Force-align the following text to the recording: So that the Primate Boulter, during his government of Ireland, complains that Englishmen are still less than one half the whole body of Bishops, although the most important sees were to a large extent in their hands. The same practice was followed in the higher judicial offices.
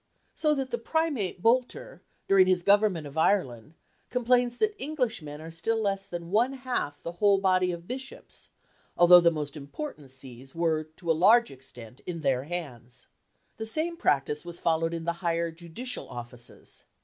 So 0.33 0.55
that 0.55 0.71
the 0.71 0.79
Primate 0.79 1.43
Boulter, 1.43 2.01
during 2.27 2.47
his 2.47 2.63
government 2.63 3.05
of 3.05 3.19
Ireland, 3.19 3.75
complains 4.09 4.57
that 4.57 4.73
Englishmen 4.81 5.39
are 5.39 5.51
still 5.51 5.79
less 5.79 6.07
than 6.07 6.31
one 6.31 6.53
half 6.53 7.03
the 7.03 7.11
whole 7.11 7.37
body 7.39 7.71
of 7.71 7.87
Bishops, 7.87 8.49
although 8.97 9.19
the 9.21 9.29
most 9.29 9.55
important 9.55 10.09
sees 10.09 10.55
were 10.55 10.85
to 10.95 11.11
a 11.11 11.13
large 11.13 11.51
extent 11.51 12.01
in 12.07 12.21
their 12.21 12.45
hands. 12.45 13.09
The 13.57 13.65
same 13.67 13.95
practice 13.95 14.43
was 14.43 14.57
followed 14.57 14.95
in 14.95 15.05
the 15.05 15.13
higher 15.21 15.51
judicial 15.51 16.09
offices. 16.09 16.85